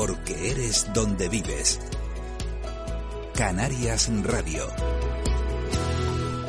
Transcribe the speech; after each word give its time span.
Porque 0.00 0.50
eres 0.50 0.90
donde 0.94 1.28
vives. 1.28 1.78
Canarias 3.34 4.10
Radio. 4.22 4.66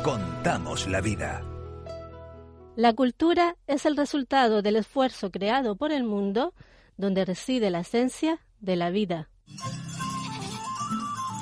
Contamos 0.02 0.88
la 0.88 1.02
vida. 1.02 1.44
La 2.76 2.94
cultura 2.94 3.56
es 3.66 3.84
el 3.84 3.98
resultado 3.98 4.62
del 4.62 4.76
esfuerzo 4.76 5.30
creado 5.30 5.76
por 5.76 5.92
el 5.92 6.02
mundo 6.02 6.54
donde 6.96 7.26
reside 7.26 7.68
la 7.68 7.80
esencia 7.80 8.40
de 8.60 8.76
la 8.76 8.88
vida. 8.88 9.28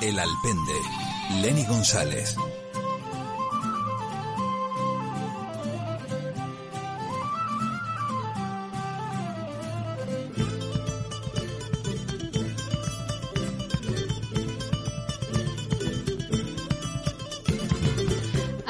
El 0.02 0.18
Alpende. 0.18 0.80
Lenny 1.42 1.64
González. 1.64 2.34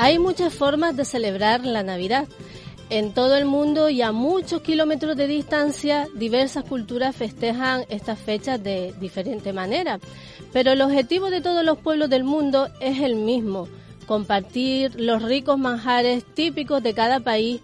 Hay 0.03 0.19
muchas 0.19 0.55
formas 0.55 0.97
de 0.97 1.05
celebrar 1.05 1.67
la 1.67 1.83
Navidad. 1.83 2.27
En 2.89 3.13
todo 3.13 3.37
el 3.37 3.45
mundo 3.45 3.91
y 3.91 4.01
a 4.01 4.13
muchos 4.13 4.63
kilómetros 4.63 5.15
de 5.15 5.27
distancia, 5.27 6.09
diversas 6.15 6.65
culturas 6.65 7.15
festejan 7.15 7.85
estas 7.91 8.19
fechas 8.19 8.63
de 8.63 8.95
diferente 8.99 9.53
manera. 9.53 10.01
Pero 10.55 10.73
el 10.73 10.81
objetivo 10.81 11.29
de 11.29 11.43
todos 11.43 11.67
los 11.67 11.77
pueblos 11.77 12.09
del 12.09 12.25
mundo 12.25 12.71
es 12.81 13.01
el 13.01 13.15
mismo, 13.15 13.69
compartir 14.07 14.99
los 14.99 15.23
ricos 15.23 15.59
manjares 15.59 16.25
típicos 16.25 16.83
de 16.83 16.95
cada 16.95 17.21
país, 17.21 17.61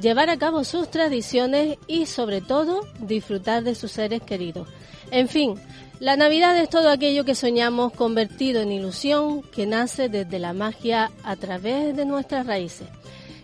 llevar 0.00 0.30
a 0.30 0.38
cabo 0.38 0.62
sus 0.62 0.92
tradiciones 0.92 1.76
y 1.88 2.06
sobre 2.06 2.40
todo 2.40 2.86
disfrutar 3.00 3.64
de 3.64 3.74
sus 3.74 3.90
seres 3.90 4.22
queridos. 4.22 4.68
En 5.10 5.26
fin, 5.26 5.56
la 6.00 6.16
Navidad 6.16 6.56
es 6.56 6.70
todo 6.70 6.88
aquello 6.88 7.26
que 7.26 7.34
soñamos 7.34 7.92
convertido 7.92 8.62
en 8.62 8.72
ilusión 8.72 9.42
que 9.42 9.66
nace 9.66 10.08
desde 10.08 10.38
la 10.38 10.54
magia 10.54 11.10
a 11.24 11.36
través 11.36 11.94
de 11.94 12.06
nuestras 12.06 12.46
raíces. 12.46 12.88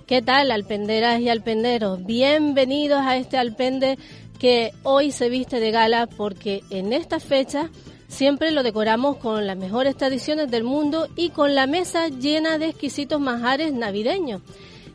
¿Qué 0.07 0.23
tal, 0.23 0.51
alpenderas 0.51 1.21
y 1.21 1.29
alpenderos? 1.29 2.03
Bienvenidos 2.07 3.01
a 3.03 3.19
este 3.19 3.37
alpende 3.37 3.99
que 4.39 4.73
hoy 4.85 5.13
se 5.13 5.29
viste 5.29 5.61
de 5.61 5.71
gala 5.71 6.07
porque 6.07 6.63
en 6.71 6.95
esta 6.95 7.21
fecha 7.21 7.69
siempre 8.09 8.51
lo 8.53 8.63
decoramos 8.63 9.19
con 9.19 9.47
las 9.47 9.59
mejores 9.59 9.95
tradiciones 9.95 10.51
del 10.51 10.65
mundo 10.65 11.09
y 11.15 11.31
con 11.31 11.55
la 11.55 11.67
mesa 11.67 12.09
llena 12.09 12.57
de 12.57 12.69
exquisitos 12.69 13.21
manjares 13.21 13.75
navideños. 13.75 14.41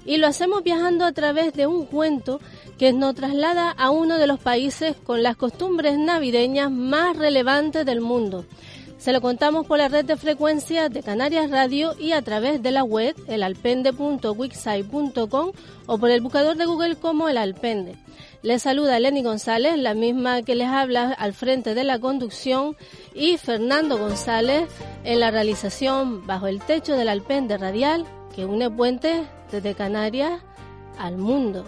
Y 0.06 0.18
lo 0.18 0.28
hacemos 0.28 0.64
viajando 0.64 1.06
a 1.06 1.12
través 1.12 1.54
de 1.54 1.68
un 1.68 1.86
cuento 1.86 2.40
que 2.78 2.94
nos 2.94 3.16
traslada 3.16 3.70
a 3.70 3.92
uno 3.92 4.18
de 4.18 4.28
los 4.28 4.40
países 4.40 4.96
con 4.96 5.22
las 5.22 5.38
costumbres 5.38 6.00
navideñas 6.00 6.72
más 6.72 7.16
relevantes 7.16 7.86
del 7.86 8.02
mundo. 8.02 8.46
Se 9.02 9.12
lo 9.14 9.22
contamos 9.22 9.66
por 9.66 9.80
la 9.80 9.88
red 9.88 10.06
de 10.06 10.16
frecuencias 10.16 10.92
de 10.92 11.02
Canarias 11.02 11.50
Radio 11.50 11.96
y 11.98 12.12
a 12.12 12.22
través 12.22 12.62
de 12.62 12.70
la 12.70 12.84
web 12.84 13.16
elalpende.wixsite.com 13.28 15.52
o 15.88 15.98
por 15.98 16.12
el 16.12 16.22
buscador 16.22 16.56
de 16.56 16.66
Google 16.66 16.96
como 16.98 17.28
El 17.28 17.40
Alpende. 17.40 17.96
Les 18.44 18.62
saluda 18.62 19.00
Lenny 19.00 19.24
González, 19.24 19.76
la 19.78 19.96
misma 19.96 20.44
que 20.44 20.54
les 20.54 20.68
habla 20.68 21.14
al 21.14 21.34
frente 21.34 21.74
de 21.74 21.84
la 21.84 21.98
conducción, 21.98 22.78
y 23.16 23.38
Fernando 23.38 23.98
González 23.98 24.70
en 25.04 25.20
la 25.20 25.32
realización 25.32 26.28
bajo 26.28 26.46
el 26.46 26.62
techo 26.62 26.96
del 26.96 27.10
Alpende 27.10 27.58
Radial 27.58 28.06
que 28.36 28.46
une 28.46 28.70
puentes 28.70 29.28
desde 29.52 29.76
Canarias 29.76 30.42
al 30.98 31.18
mundo. 31.18 31.66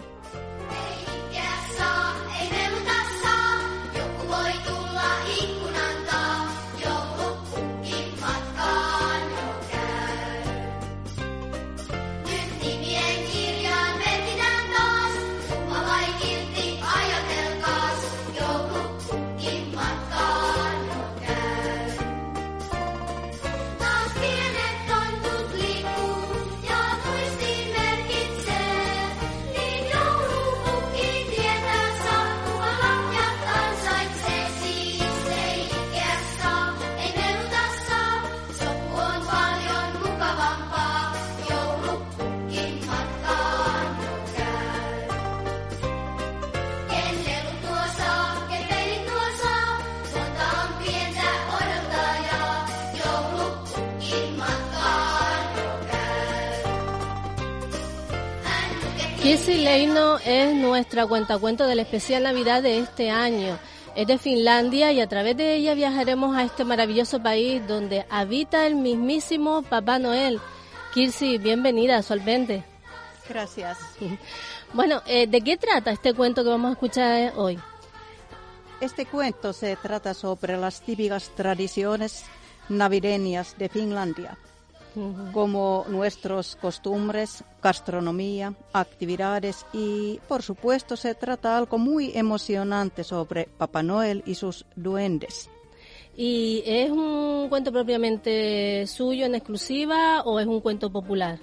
Kissy 59.34 59.56
Leino 59.56 60.18
es 60.18 60.54
nuestra 60.54 61.08
cuentacuento 61.08 61.66
del 61.66 61.80
especial 61.80 62.22
Navidad 62.22 62.62
de 62.62 62.78
este 62.78 63.10
año. 63.10 63.58
Es 63.96 64.06
de 64.06 64.16
Finlandia 64.16 64.92
y 64.92 65.00
a 65.00 65.08
través 65.08 65.36
de 65.36 65.56
ella 65.56 65.74
viajaremos 65.74 66.36
a 66.36 66.44
este 66.44 66.64
maravilloso 66.64 67.20
país 67.20 67.60
donde 67.66 68.06
habita 68.10 68.64
el 68.64 68.76
mismísimo 68.76 69.62
Papá 69.62 69.98
Noel. 69.98 70.40
Kirsi, 70.92 71.38
bienvenida, 71.38 72.00
solvente. 72.02 72.62
Gracias. 73.28 73.76
Bueno, 74.72 75.02
eh, 75.04 75.26
¿de 75.26 75.40
qué 75.40 75.56
trata 75.56 75.90
este 75.90 76.14
cuento 76.14 76.44
que 76.44 76.50
vamos 76.50 76.68
a 76.68 76.72
escuchar 76.72 77.32
hoy? 77.36 77.58
Este 78.80 79.04
cuento 79.04 79.52
se 79.52 79.74
trata 79.74 80.14
sobre 80.14 80.56
las 80.56 80.80
típicas 80.80 81.30
tradiciones 81.34 82.24
navideñas 82.68 83.58
de 83.58 83.68
Finlandia 83.68 84.38
como 85.32 85.84
nuestros 85.88 86.56
costumbres, 86.56 87.44
gastronomía, 87.62 88.54
actividades 88.72 89.66
y, 89.72 90.20
por 90.28 90.42
supuesto, 90.42 90.96
se 90.96 91.14
trata 91.14 91.56
algo 91.56 91.78
muy 91.78 92.12
emocionante 92.14 93.04
sobre 93.04 93.48
Papá 93.58 93.82
Noel 93.82 94.22
y 94.26 94.34
sus 94.34 94.66
duendes. 94.76 95.50
¿Y 96.16 96.62
es 96.64 96.90
un 96.90 97.48
cuento 97.48 97.72
propiamente 97.72 98.86
suyo 98.86 99.26
en 99.26 99.34
exclusiva 99.34 100.22
o 100.22 100.38
es 100.38 100.46
un 100.46 100.60
cuento 100.60 100.90
popular? 100.90 101.40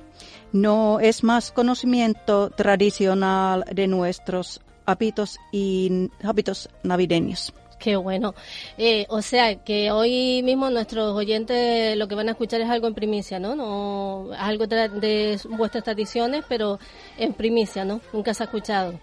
No, 0.54 1.00
es 1.00 1.24
más 1.24 1.52
conocimiento 1.52 2.50
tradicional 2.52 3.66
de 3.72 3.88
nuestros 3.88 4.62
hábitos 4.86 5.40
y 5.52 6.10
hábitos 6.24 6.70
navideños. 6.84 7.54
Qué 7.82 7.96
bueno. 7.96 8.36
Eh, 8.78 9.08
o 9.10 9.24
sea, 9.24 9.56
que 9.56 9.92
hoy 9.92 10.44
mismo 10.44 10.70
nuestros 10.70 11.16
oyentes 11.16 11.98
lo 11.98 12.08
que 12.08 12.14
van 12.14 12.28
a 12.28 12.34
escuchar 12.34 12.62
es 12.62 12.70
algo 12.70 12.86
en 12.86 12.94
primicia, 12.94 13.40
¿no? 13.40 13.56
no 13.56 14.30
algo 14.38 14.68
de 14.68 15.40
vuestras 15.50 15.84
tradiciones, 15.84 16.44
pero 16.48 16.80
en 17.18 17.34
primicia, 17.34 17.84
¿no? 17.84 18.00
Nunca 18.14 18.36
se 18.36 18.44
ha 18.44 18.46
escuchado. 18.46 19.00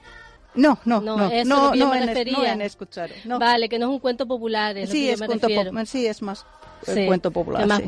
No, 0.55 0.79
no, 0.85 1.01
no, 1.01 1.17
no, 1.17 1.27
eso 1.29 1.49
no, 1.49 1.57
es 1.57 1.65
lo 1.65 1.73
que 1.73 1.79
no, 1.79 1.91
me 1.91 2.07
refería. 2.07 2.53
en 2.53 2.63
escuchar. 2.63 3.11
No. 3.25 3.41
Vale, 3.41 3.69
que 3.69 3.81
no 3.81 3.87
es 3.87 3.91
un 3.93 3.99
cuento 3.99 4.27
popular, 4.27 4.79
es 4.79 4.91
sí, 4.91 5.07
lo 5.07 5.13
es 5.13 5.15
que 5.15 5.17
yo 5.17 5.21
me 5.21 5.27
cuento 5.27 5.47
refiero. 5.49 5.87
sí, 5.87 6.07
es 6.07 6.23
más 6.23 6.47
Sí, 6.83 7.07
cuento 7.07 7.31
popular. 7.33 7.63
que 7.63 7.67
más 7.67 7.83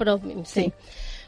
sí. 0.45 0.63
sí. 0.65 0.73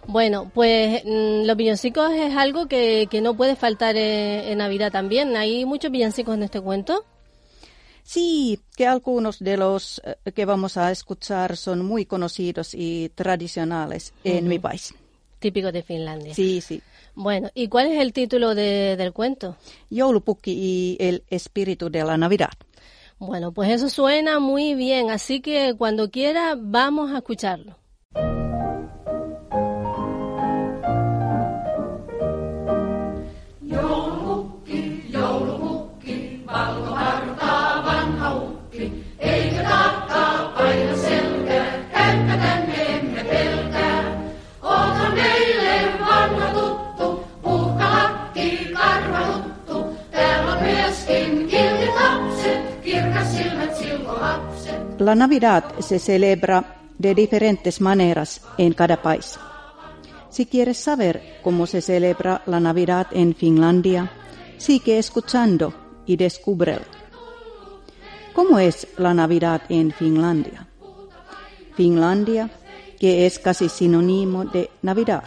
Bueno, 0.09 0.51
pues 0.53 1.05
mm, 1.05 1.45
los 1.47 1.57
villancicos 1.57 2.11
es 2.13 2.37
algo 2.37 2.67
que, 2.67 3.07
que 3.09 3.21
no 3.21 3.37
puede 3.37 3.55
faltar 3.55 3.97
en, 3.97 4.49
en 4.51 4.59
Navidad 4.59 4.91
también. 4.91 5.37
¿Hay 5.37 5.65
muchos 5.65 5.93
villancicos 5.93 6.35
en 6.35 6.43
este 6.43 6.61
cuento? 6.61 7.05
Sí, 8.03 8.59
que 8.77 8.87
algunos 8.87 9.39
de 9.39 9.57
los 9.57 10.01
eh, 10.05 10.33
que 10.33 10.45
vamos 10.45 10.77
a 10.77 10.91
escuchar 10.91 11.57
son 11.57 11.85
muy 11.85 12.05
conocidos 12.05 12.75
y 12.75 13.11
tradicionales 13.15 14.13
en 14.25 14.49
mi 14.49 14.59
país. 14.59 14.93
Típicos 15.39 15.73
de 15.73 15.83
Finlandia. 15.83 16.35
Sí, 16.35 16.61
sí. 16.61 16.81
Bueno, 17.15 17.51
¿y 17.55 17.69
cuál 17.69 17.89
es 17.89 18.01
el 18.01 18.13
título 18.13 18.55
de- 18.55 18.97
del 18.97 19.13
cuento? 19.13 19.57
Joulupukki 19.91 20.53
y 20.53 20.97
el 21.01 21.25
espíritu 21.29 21.91
de 21.91 22.05
la 22.05 22.17
Navidad. 22.17 22.51
Bueno, 23.19 23.53
pues 23.53 23.71
eso 23.71 23.89
suena 23.89 24.41
muy 24.41 24.75
bien, 24.75 25.11
así 25.11 25.41
que 25.41 25.75
cuando 25.77 26.11
quiera 26.11 26.57
vamos 26.59 27.13
a 27.13 27.19
escucharlo. 27.19 27.77
La 54.99 55.15
Navidad 55.15 55.65
se 55.81 55.99
celebra 55.99 56.77
de 56.99 57.15
diferentes 57.15 57.81
maneras 57.81 58.43
en 58.59 58.73
cada 58.73 59.01
país. 59.03 59.39
Si 60.31 60.47
quieres 60.47 60.79
saber 60.79 61.41
cómo 61.43 61.67
se 61.67 61.83
celebra 61.83 62.43
la 62.47 62.61
Navidad 62.61 63.09
en 63.11 63.35
Finlandia, 63.35 64.11
sigue 64.57 64.99
escuchando 64.99 65.75
y 66.07 66.17
descúbrelo. 66.17 66.87
¿Cómo 68.33 68.59
es 68.59 68.87
la 68.97 69.13
Navidad 69.13 69.63
en 69.69 69.93
Finlandia? 69.93 70.67
Finlandia, 71.75 72.51
que 72.99 73.27
es 73.27 73.39
casi 73.39 73.69
sinónimo 73.69 74.45
de 74.45 74.71
Navidad. 74.83 75.25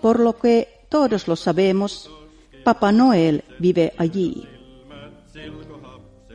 Por 0.00 0.18
lo 0.18 0.36
que 0.36 0.86
todos 0.88 1.28
lo 1.28 1.36
sabemos, 1.36 2.10
Papá 2.64 2.90
Noel 2.90 3.44
vive 3.58 3.92
allí. 3.98 4.48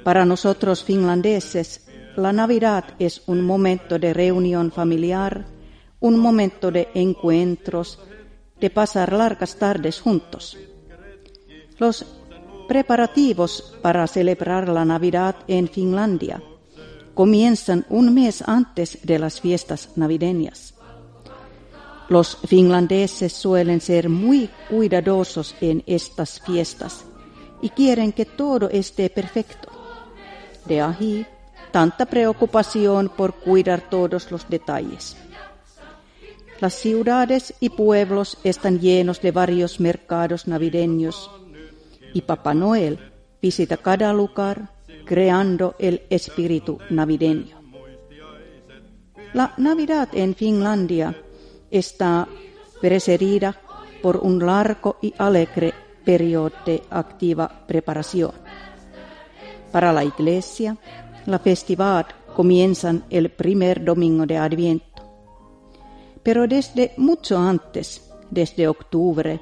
Para 0.08 0.24
nosotros 0.24 0.86
finlandeses, 0.86 1.86
la 2.16 2.32
Navidad 2.32 2.96
es 2.98 3.24
un 3.28 3.42
momento 3.42 4.00
de 4.00 4.14
reunión 4.14 4.72
familiar, 4.72 5.46
un 6.00 6.18
momento 6.18 6.72
de 6.72 6.88
encuentros, 6.94 8.00
de 8.58 8.70
pasar 8.70 9.12
largas 9.12 9.58
tardes 9.58 10.00
juntos. 10.00 10.58
Los 11.78 12.06
preparativos 12.70 13.76
para 13.82 14.08
celebrar 14.08 14.70
la 14.70 14.86
Navidad 14.86 15.36
en 15.46 15.68
Finlandia 15.68 16.42
comienzan 17.14 17.86
un 17.90 18.14
mes 18.14 18.42
antes 18.48 19.00
de 19.04 19.20
las 19.20 19.42
fiestas 19.42 19.90
navideñas. 19.98 20.74
Los 22.08 22.38
finlandeses 22.46 23.34
suelen 23.34 23.82
ser 23.82 24.08
muy 24.08 24.50
cuidadosos 24.70 25.54
en 25.60 25.84
estas 25.86 26.40
fiestas 26.40 27.04
y 27.62 27.72
quieren 27.72 28.14
que 28.14 28.24
todo 28.24 28.70
esté 28.70 29.10
perfecto. 29.10 29.77
De 30.68 30.82
ahí 30.82 31.26
tanta 31.72 32.06
preocupación 32.06 33.10
por 33.10 33.36
cuidar 33.36 33.82
todos 33.90 34.32
los 34.32 34.48
detalles. 34.50 35.16
Las 36.60 36.74
ciudades 36.74 37.54
y 37.60 37.70
pueblos 37.70 38.38
están 38.44 38.80
llenos 38.80 39.22
de 39.22 39.32
varios 39.32 39.80
mercados 39.80 40.48
navideños 40.48 41.30
y 42.14 42.22
Papá 42.22 42.54
Noel 42.54 43.00
visita 43.42 43.78
cada 43.78 44.12
lugar 44.12 44.70
creando 45.06 45.76
el 45.78 46.02
espíritu 46.10 46.80
navideño. 46.90 47.58
La 49.34 49.54
Navidad 49.58 50.10
en 50.14 50.34
Finlandia 50.34 51.16
está 51.70 52.28
precedida 52.82 53.56
por 54.02 54.18
un 54.18 54.44
largo 54.44 54.98
y 55.02 55.14
alegre 55.18 55.74
periodo 56.04 56.52
de 56.66 56.82
activa 56.90 57.48
preparación. 57.68 58.32
Para 59.72 59.92
la 59.92 60.04
Iglesia, 60.04 60.78
la 61.26 61.40
festividad 61.40 62.08
comienza 62.36 62.94
el 63.10 63.30
primer 63.32 63.84
domingo 63.84 64.26
de 64.26 64.38
Adviento. 64.38 64.86
Pero 66.24 66.48
desde 66.48 66.94
mucho 66.98 67.38
antes, 67.38 68.10
desde 68.30 68.68
octubre, 68.68 69.40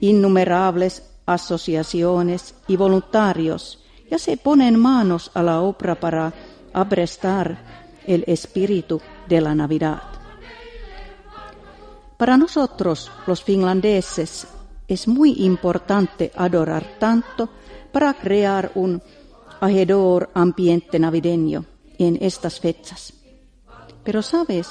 innumerables 0.00 1.02
asociaciones 1.26 2.54
y 2.68 2.76
voluntarios 2.76 3.84
ya 4.10 4.18
se 4.18 4.36
ponen 4.36 4.78
manos 4.78 5.30
a 5.34 5.42
la 5.42 5.60
obra 5.60 5.94
para 5.94 6.32
aprestar 6.72 7.58
el 8.06 8.24
espíritu 8.26 9.00
de 9.28 9.40
la 9.40 9.54
Navidad. 9.54 10.02
Para 12.16 12.36
nosotros, 12.36 13.10
los 13.26 13.42
finlandeses, 13.42 14.46
es 14.88 15.06
muy 15.06 15.44
importante 15.44 16.32
adorar 16.34 16.84
tanto 16.98 17.48
para 17.92 18.12
crear 18.14 18.72
un 18.74 19.00
agedor 19.60 20.30
ambiente 20.34 20.98
navideño 20.98 21.64
en 21.98 22.16
estas 22.20 22.58
fechas. 22.58 23.12
Pero 24.02 24.22
sabes 24.22 24.68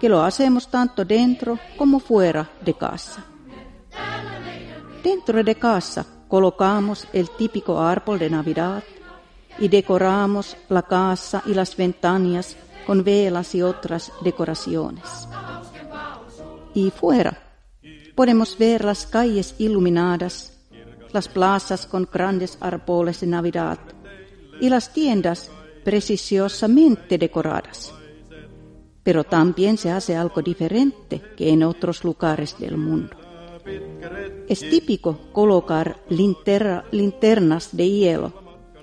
que 0.00 0.08
lo 0.08 0.22
hacemos 0.22 0.68
tanto 0.68 1.04
dentro 1.04 1.58
como 1.76 2.00
fuera 2.00 2.50
de 2.64 2.74
casa. 2.74 3.24
Dentro 5.02 5.42
de 5.44 5.54
casa 5.54 6.04
colocamos 6.26 7.06
el 7.12 7.30
típico 7.30 7.80
árbol 7.80 8.18
de 8.18 8.30
Navidad 8.30 8.82
y 9.58 9.68
decoramos 9.68 10.56
la 10.68 10.82
casa 10.82 11.42
y 11.46 11.54
las 11.54 11.76
ventanas 11.76 12.56
con 12.84 13.04
velas 13.04 13.54
y 13.54 13.62
otras 13.62 14.10
decoraciones. 14.22 15.28
Y 16.74 16.90
fuera 16.90 17.38
podemos 18.16 18.58
ver 18.58 18.84
las 18.84 19.06
calles 19.06 19.54
iluminadas, 19.58 20.52
las 21.12 21.28
plazas 21.28 21.86
con 21.86 22.08
grandes 22.10 22.58
árboles 22.60 23.20
de 23.20 23.26
Navidad 23.28 23.78
y 24.60 24.68
las 24.68 24.92
tiendas 24.92 25.50
preciosamente 25.84 27.18
decoradas. 27.18 27.92
Pero 29.02 29.24
también 29.24 29.76
se 29.76 29.90
hace 29.90 30.16
algo 30.16 30.42
diferente 30.42 31.20
que 31.36 31.50
en 31.50 31.64
otros 31.64 32.04
lugares 32.04 32.56
del 32.58 32.76
mundo. 32.76 33.16
Es 34.48 34.60
típico 34.60 35.18
colocar 35.32 36.02
linternas 36.08 37.76
de 37.76 37.90
hielo 37.90 38.32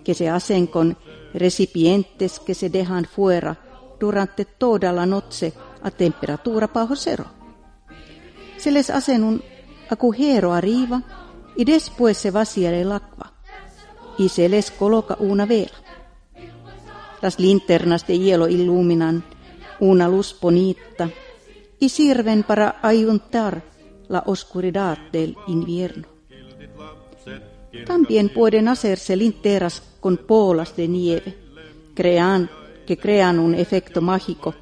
que 0.03 0.13
se 0.13 0.29
hacen 0.29 0.67
con 0.67 0.97
recipientes 1.33 2.39
que 2.39 2.55
se 2.55 2.69
dejan 2.69 3.05
fuera 3.05 3.59
durante 3.99 4.45
toda 4.45 4.91
la 4.91 5.05
noche 5.05 5.53
a 5.83 5.91
temperatura 5.91 6.67
bajo 6.67 6.95
cero. 6.95 7.25
Se 8.57 8.71
les 8.71 8.89
hace 8.89 9.19
un 9.19 9.41
agujero 9.89 10.53
arriba 10.53 11.03
y 11.55 11.65
después 11.65 12.17
se 12.17 12.31
vacía 12.31 12.75
el 12.77 12.91
agua 12.91 13.33
y 14.19 14.27
se 14.27 14.49
les 14.49 14.69
coloca 14.69 15.15
una 15.19 15.45
vela. 15.45 15.71
Las 17.21 17.39
linternas 17.39 18.05
de 18.05 18.19
hielo 18.19 18.47
iluminan 18.47 19.23
una 19.79 20.07
luz 20.09 20.35
bonita 20.39 21.09
y 21.79 21.87
sirven 21.87 22.43
para 22.43 22.79
ayuntar 22.81 23.63
la 24.09 24.23
oscuridad 24.25 24.97
del 25.11 25.37
invierno. 25.47 26.05
También 27.85 28.29
pueden 28.29 28.67
hacerse 28.67 29.15
linternas 29.15 29.81
con 30.01 30.17
polas 30.17 30.75
de 30.75 30.87
nieve, 30.87 31.37
crean, 31.95 32.49
que 32.85 32.97
crean 32.97 33.39
un 33.39 33.55
efecto 33.55 34.01
mágico 34.01 34.53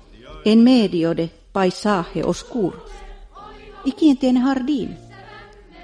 en 0.45 0.63
medio 0.63 1.15
de 1.15 1.31
paisaje 1.51 2.23
oscuro. 2.23 2.83
¿Y 3.85 3.93
quien 3.93 4.17
tiene 4.17 4.39
jardín? 4.41 4.97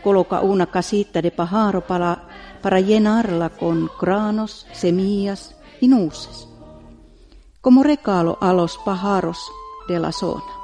Coloca 0.03 0.41
una 0.41 0.67
casita 0.67 1.21
de 1.21 1.31
pájaro 1.31 1.81
para 1.81 2.27
para 2.63 2.79
llenarla 2.79 3.49
con 3.49 3.91
granos, 4.01 4.65
semillas 4.71 5.55
y 5.81 5.89
nuces, 5.89 6.47
como 7.61 7.83
regalo 7.83 8.37
a 8.41 8.53
los 8.53 8.77
pájaros 8.79 9.37
de 9.89 9.99
la 9.99 10.13
zona. 10.13 10.62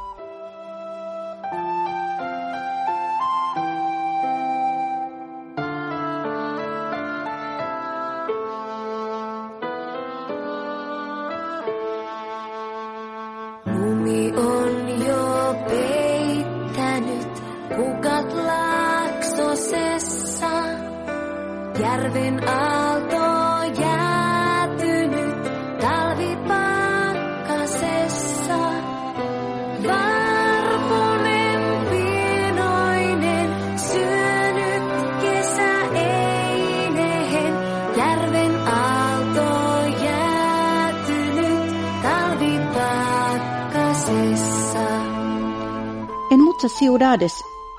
Muchas 46.59 46.77
ciudades 46.77 47.33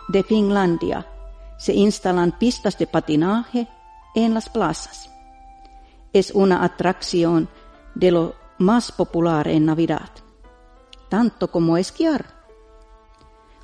de 0.09 0.23
Finlandia 0.23 1.07
se 1.59 1.75
instalan 1.75 2.39
pistas 2.39 2.79
de 2.79 2.87
patinaje 2.87 3.69
en 4.15 4.33
las 4.33 4.49
plazas. 4.49 5.11
es 6.15 6.31
una 6.31 6.65
atracción 6.65 7.51
de 7.95 8.11
lo 8.11 8.35
más 8.57 8.91
popular 8.91 9.49
en 9.49 9.67
Navidad, 9.67 10.09
tanto 11.11 11.51
como 11.51 11.77
esquiar. 11.77 12.25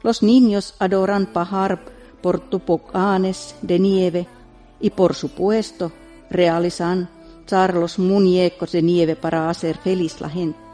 Los 0.02 0.22
niños 0.22 0.74
adoran 0.80 1.24
pajar 1.24 1.82
por 2.20 2.38
tupocanes 2.38 3.56
de 3.62 3.78
nieve 3.78 4.26
y 4.80 4.90
por 4.90 5.14
supuesto 5.14 5.92
realizan 6.28 7.08
los 7.72 7.98
muñecos 7.98 8.72
de 8.72 8.82
nieve 8.82 9.16
para 9.16 9.48
hacer 9.48 9.78
feliz 9.78 10.20
la 10.20 10.28
gente. 10.28 10.65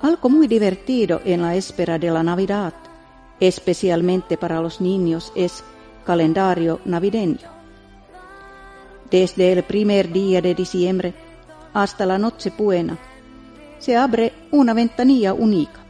Algo 0.00 0.28
muy 0.28 0.46
divertido 0.46 1.20
en 1.24 1.42
la 1.42 1.56
espera 1.56 1.98
de 1.98 2.10
la 2.10 2.22
Navidad, 2.22 2.72
especialmente 3.40 4.36
para 4.36 4.60
los 4.60 4.80
niños, 4.80 5.32
es 5.34 5.64
calendario 6.06 6.80
navideño. 6.84 7.48
Desde 9.10 9.52
el 9.52 9.64
primer 9.64 10.12
día 10.12 10.40
de 10.40 10.54
diciembre 10.54 11.14
hasta 11.74 12.06
la 12.06 12.16
noche 12.16 12.52
buena, 12.56 12.96
se 13.78 13.96
abre 13.96 14.32
una 14.52 14.72
ventanilla 14.72 15.34
única. 15.34 15.80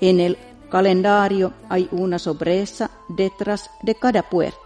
En 0.00 0.20
el 0.20 0.38
calendario 0.70 1.52
hay 1.68 1.86
una 1.92 2.18
sorpresa 2.18 2.90
detrás 3.08 3.70
de 3.82 3.94
cada 3.94 4.22
puerta. 4.22 4.58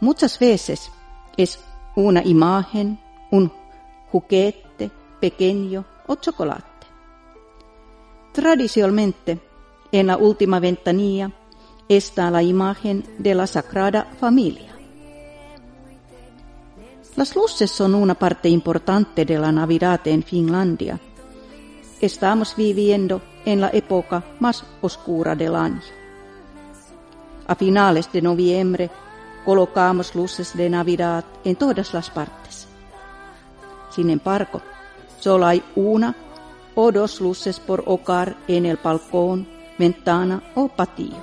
Muchas 0.00 0.38
veces 0.38 0.90
es 1.36 1.58
una 1.96 2.22
imagen, 2.24 2.98
un 3.30 3.52
juguete 4.10 4.90
pequeño 5.20 5.84
o 6.06 6.16
chocolate. 6.16 6.86
Tradicionalmente, 8.32 9.40
en 9.92 10.08
la 10.08 10.16
última 10.16 10.58
ventanilla 10.58 11.30
está 11.88 12.30
la 12.30 12.42
imagen 12.42 13.04
de 13.18 13.34
la 13.34 13.46
Sagrada 13.46 14.04
Familia. 14.18 14.74
Las 17.16 17.36
luces 17.36 17.70
son 17.70 17.94
una 17.94 18.14
parte 18.14 18.48
importante 18.48 19.24
de 19.24 19.38
la 19.38 19.52
Navidad 19.52 20.00
en 20.06 20.24
Finlandia. 20.24 20.98
Estamos 22.00 22.56
viviendo 22.56 23.22
en 23.44 23.60
la 23.60 23.70
época 23.72 24.24
más 24.40 24.64
oscura 24.80 25.36
del 25.36 25.54
año. 25.54 25.80
A 27.46 27.54
finales 27.54 28.10
de 28.10 28.20
noviembre 28.20 28.90
colocamos 29.44 30.14
luces 30.14 30.56
de 30.56 30.68
Navidad 30.68 31.24
en 31.44 31.54
todas 31.54 31.94
las 31.94 32.10
partes. 32.10 32.66
Sin 33.90 34.10
embargo, 34.10 34.60
solo 35.24 35.46
hay 35.46 35.62
una 35.74 36.14
o 36.74 36.92
dos 36.92 37.18
luces 37.22 37.58
por 37.58 37.82
hogar 37.86 38.36
en 38.46 38.66
el 38.66 38.76
balcón, 38.76 39.48
ventana 39.78 40.42
o 40.54 40.68
patio. 40.68 41.16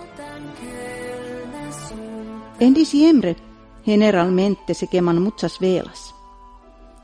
En 2.59 2.73
diciembre 2.73 3.35
generalmente 3.85 4.73
se 4.73 4.87
queman 4.87 5.21
muchas 5.21 5.59
velas 5.59 6.15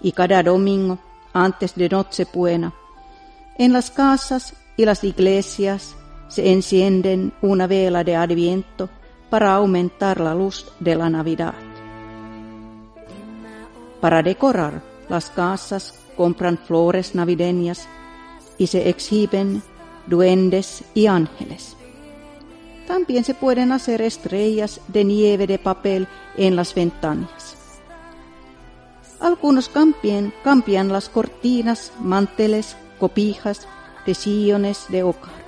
y 0.01 0.11
cada 0.11 0.41
domingo 0.41 0.97
antes 1.33 1.75
de 1.75 1.87
Nochebuena 1.87 2.73
en 3.59 3.73
las 3.73 3.91
casas 3.91 4.55
y 4.75 4.83
las 4.83 5.03
iglesias 5.03 5.95
se 6.29 6.51
encienden 6.51 7.31
una 7.43 7.67
vela 7.67 8.03
de 8.03 8.15
Adviento 8.15 8.89
para 9.29 9.53
aumentar 9.53 10.19
la 10.19 10.33
luz 10.33 10.65
de 10.79 10.95
la 10.95 11.11
Navidad. 11.11 11.53
Para 14.01 14.23
decorar 14.23 14.96
las 15.09 15.29
casas 15.29 15.93
compran 16.15 16.57
flores 16.57 17.15
navideñas 17.15 17.87
y 18.57 18.67
se 18.67 18.89
exhiben 18.89 19.61
duendes 20.07 20.83
y 20.93 21.07
ángeles. 21.07 21.75
También 22.87 23.23
se 23.23 23.33
pueden 23.33 23.71
hacer 23.71 24.01
estrellas 24.01 24.79
de 24.87 25.03
nieve 25.03 25.45
de 25.45 25.59
papel 25.59 26.07
en 26.37 26.55
las 26.55 26.73
ventanas. 26.73 27.55
Algunos 29.19 29.69
cambian, 29.69 30.31
las 30.89 31.09
cortinas, 31.09 31.91
manteles, 31.99 32.77
copijas, 32.99 33.67
de 34.05 34.15
sillones 34.15 34.85
de 34.87 35.03
hogar 35.03 35.47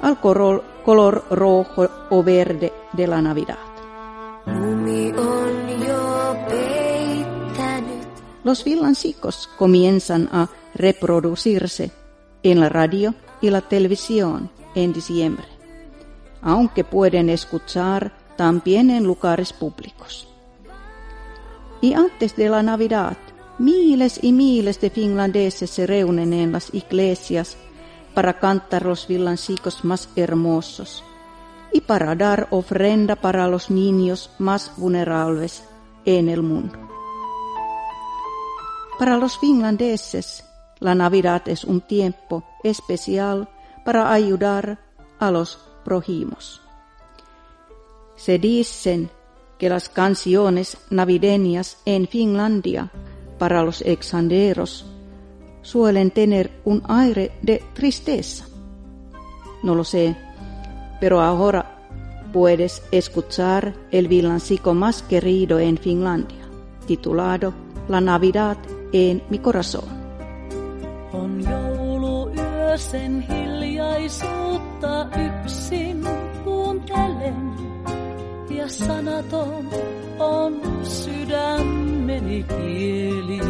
al 0.00 0.20
color 0.20 1.24
rojo 1.30 1.88
o 2.10 2.22
verde 2.22 2.72
de 2.92 3.06
la 3.06 3.20
Navidad. 3.20 3.58
Los 8.48 8.64
villancicos 8.64 9.46
comienzan 9.58 10.26
a 10.32 10.48
reproducirse 10.74 11.90
en 12.42 12.60
la 12.60 12.70
radio 12.70 13.14
y 13.42 13.50
la 13.50 13.60
televisión 13.60 14.48
en 14.74 14.94
diciembre, 14.94 15.44
aunque 16.40 16.82
pueden 16.82 17.28
escuchar 17.28 18.10
también 18.38 18.88
en 18.88 19.04
lugares 19.04 19.52
públicos. 19.52 20.26
Y 21.82 21.92
antes 21.92 22.36
de 22.36 22.48
la 22.48 22.62
Navidad, 22.62 23.18
miles 23.58 24.18
y 24.22 24.32
miles 24.32 24.80
de 24.80 24.88
finlandeses 24.88 25.68
se 25.68 25.86
reúnen 25.86 26.32
en 26.32 26.50
las 26.50 26.72
iglesias 26.72 27.58
para 28.14 28.38
cantar 28.38 28.86
los 28.86 29.06
villancicos 29.06 29.84
más 29.84 30.08
hermosos 30.16 31.04
y 31.70 31.82
para 31.82 32.14
dar 32.14 32.48
ofrenda 32.50 33.14
para 33.14 33.46
los 33.46 33.70
niños 33.70 34.30
más 34.38 34.72
vulnerables 34.78 35.64
en 36.06 36.30
el 36.30 36.42
mundo. 36.42 36.87
Para 38.98 39.16
los 39.16 39.38
finlandeses, 39.38 40.44
la 40.80 40.92
Navidad 40.92 41.48
es 41.48 41.62
un 41.62 41.80
tiempo 41.80 42.42
especial 42.64 43.48
para 43.84 44.12
ayudar 44.12 44.80
a 45.20 45.30
los 45.30 45.56
prójimos. 45.84 46.60
Se 48.16 48.40
dicen 48.40 49.08
que 49.56 49.68
las 49.68 49.88
canciones 49.88 50.76
navideñas 50.90 51.78
en 51.84 52.08
Finlandia 52.08 52.90
para 53.38 53.62
los 53.62 53.82
extranjeros 53.82 54.84
suelen 55.62 56.10
tener 56.10 56.60
un 56.64 56.82
aire 56.88 57.30
de 57.40 57.62
tristeza. 57.74 58.46
No 59.62 59.76
lo 59.76 59.84
sé, 59.84 60.16
pero 61.00 61.20
ahora 61.20 61.78
puedes 62.32 62.82
escuchar 62.90 63.74
el 63.92 64.08
villancico 64.08 64.74
más 64.74 65.02
querido 65.02 65.60
en 65.60 65.78
Finlandia, 65.78 66.48
titulado 66.86 67.54
La 67.88 68.00
Navidad 68.00 68.58
en 68.92 69.22
mi 69.30 69.38
corazón. 69.38 69.88
On 71.12 71.40
jouluyö 71.40 72.78
sen 72.78 73.20
hiljaisuutta 73.20 75.06
yksin 75.26 76.08
kuuntelen 76.44 77.52
ja 78.50 78.68
sanaton 78.68 79.68
on 80.18 80.60
sydämeni 80.82 82.42
kieli. 82.42 83.40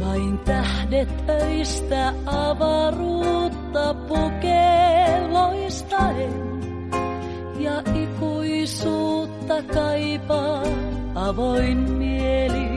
Vain 0.00 0.38
tähdet 0.38 1.08
öistä 1.28 2.12
avaruutta 2.26 3.94
pukee 3.94 5.28
loistaen 5.28 6.48
ja 7.58 7.82
ikuisuutta 7.94 9.62
kaipaa 9.62 10.62
avoin 11.14 11.78
mieli. 11.78 12.67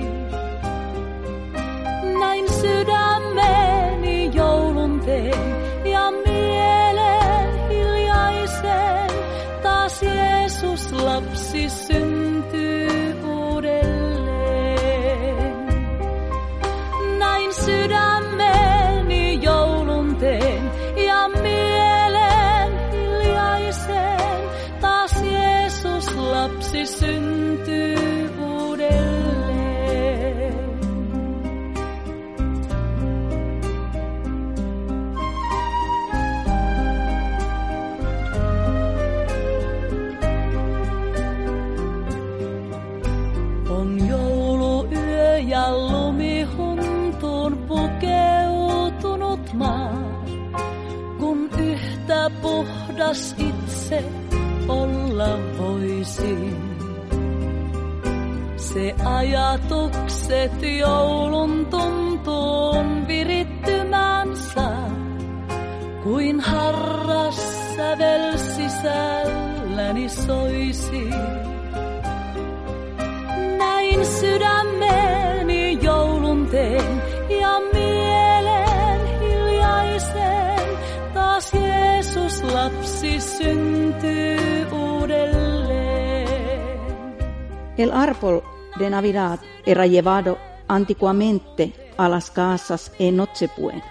El 87.82 87.92
árbol 87.92 88.44
de 88.78 88.92
Navidad 88.92 89.40
era 89.66 89.88
llevado 89.88 90.38
antiguamente 90.68 91.74
a 91.98 92.08
las 92.08 92.30
casas 92.30 92.92
en 93.00 93.16
Nochebuena, 93.16 93.84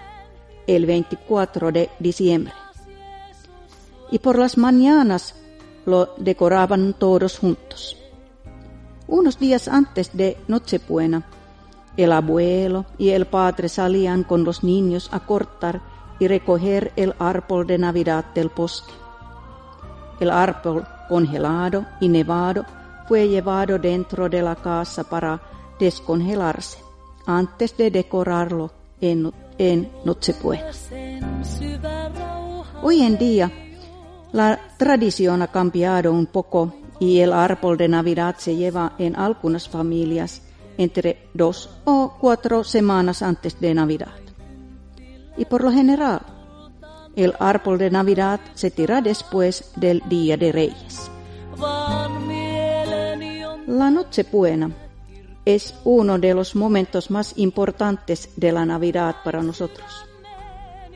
el 0.65 0.85
24 0.85 1.73
de 1.73 1.89
diciembre. 1.99 2.53
Y 4.09 4.19
por 4.19 4.39
las 4.39 4.57
mañanas 4.57 5.35
lo 5.85 6.13
decoraban 6.15 6.93
todos 6.93 7.37
juntos. 7.37 7.97
Unos 9.07 9.37
días 9.37 9.67
antes 9.67 10.15
de 10.15 10.37
Nochebuena, 10.47 11.27
el 11.97 12.13
abuelo 12.13 12.85
y 12.97 13.09
el 13.09 13.25
padre 13.25 13.67
salían 13.67 14.23
con 14.23 14.45
los 14.45 14.63
niños 14.63 15.09
a 15.11 15.19
cortar 15.19 15.81
y 16.17 16.29
recoger 16.29 16.93
el 16.95 17.13
árbol 17.19 17.67
de 17.67 17.77
Navidad 17.77 18.23
del 18.33 18.49
bosque. 18.55 18.93
El 20.21 20.29
árbol 20.29 20.87
congelado 21.09 21.85
y 21.99 22.07
nevado 22.07 22.65
fue 23.11 23.27
llevado 23.27 23.77
dentro 23.77 24.29
de 24.29 24.41
la 24.41 24.55
casa 24.55 25.03
para 25.03 25.41
descongelarse 25.77 26.77
antes 27.25 27.75
de 27.75 27.91
decorarlo 27.91 28.71
en, 29.01 29.29
en 29.57 29.91
Nochebuena. 30.05 30.71
Hoy 32.81 33.01
en 33.01 33.17
día, 33.17 33.51
la 34.31 34.57
tradición 34.77 35.41
ha 35.41 35.47
cambiado 35.47 36.13
un 36.13 36.27
poco 36.27 36.73
y 37.01 37.19
el 37.19 37.33
árbol 37.33 37.75
de 37.75 37.89
Navidad 37.89 38.35
se 38.37 38.55
lleva 38.55 38.93
en 38.97 39.17
algunas 39.17 39.67
familias 39.67 40.43
entre 40.77 41.27
dos 41.33 41.69
o 41.83 42.15
cuatro 42.17 42.63
semanas 42.63 43.21
antes 43.21 43.59
de 43.59 43.73
Navidad. 43.73 44.15
Y 45.35 45.43
por 45.43 45.65
lo 45.65 45.71
general, 45.73 46.21
el 47.17 47.33
árbol 47.41 47.77
de 47.77 47.91
Navidad 47.91 48.39
se 48.53 48.71
tira 48.71 49.01
después 49.01 49.73
del 49.75 50.01
Día 50.07 50.37
de 50.37 50.53
Reyes. 50.53 51.10
La 53.81 53.89
Nochebuena 53.89 54.69
es 55.43 55.73
uno 55.85 56.19
de 56.19 56.35
los 56.35 56.55
momentos 56.55 57.09
más 57.09 57.33
importantes 57.37 58.29
de 58.35 58.51
la 58.51 58.63
Navidad 58.63 59.15
para 59.23 59.41
nosotros, 59.41 60.05